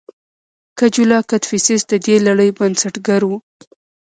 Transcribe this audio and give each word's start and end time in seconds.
کجولا 0.79 1.19
کدفیسس 1.29 1.81
د 1.91 1.93
دې 2.05 2.15
لړۍ 2.27 2.49
بنسټګر 2.57 3.21
و 3.29 3.31